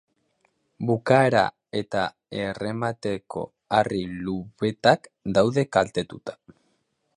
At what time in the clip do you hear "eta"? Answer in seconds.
1.81-2.05